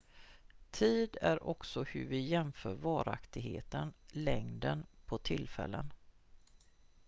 tid 0.71 1.17
är 1.21 1.43
också 1.43 1.83
hur 1.83 2.05
vi 2.05 2.19
jämför 2.19 2.73
varaktigheten 2.73 3.93
längden 4.11 4.85
på 5.05 5.17
tillfällen 5.17 5.93